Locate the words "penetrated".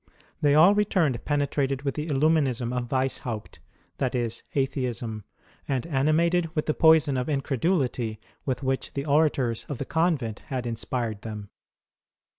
1.25-1.83